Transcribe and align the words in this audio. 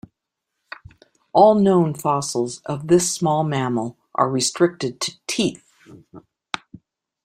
All 1.31 1.53
known 1.53 1.93
fossils 1.93 2.57
of 2.65 2.87
this 2.87 3.13
small 3.13 3.43
mammal 3.43 3.99
are 4.15 4.31
restricted 4.31 4.99
to 5.01 5.13
teeth. 5.27 5.71